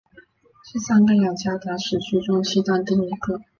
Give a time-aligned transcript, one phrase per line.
[0.65, 3.39] 是三个雅加达时区中西端第一个。